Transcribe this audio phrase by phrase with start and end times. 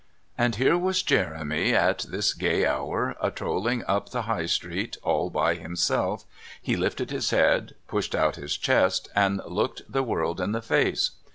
[0.35, 5.29] And here was Jeremy, at this gay hour, a trolling up the High Street all
[5.29, 6.25] by himself
[6.59, 11.11] he lifted his head, pushed out his chest, and looked the world in the face.